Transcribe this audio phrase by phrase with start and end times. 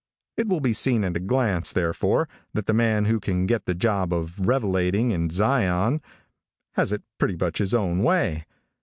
[0.35, 3.75] It will be seen at a glance, therefore, that the man who can get the
[3.75, 6.01] job of revelating in Zion,
[6.71, 8.47] has it pretty much his own way.